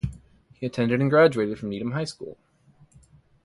[0.55, 2.35] He attended and graduated from Needham High School.